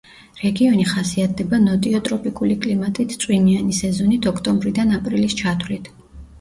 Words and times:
რეგიონი 0.43 0.85
ხასიათდება 0.91 1.59
ნოტიო 1.65 2.01
ტროპიკული 2.09 2.57
კლიმატით 2.65 3.15
წვიმიანი 3.27 3.79
სეზონით 3.83 4.29
ოქტომბრიდან 4.35 4.99
აპრილის 5.01 5.41
ჩათვლით. 5.47 5.95